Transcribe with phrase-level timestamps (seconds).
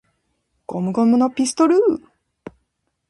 [0.65, 1.77] ゴムゴムのピストル!!!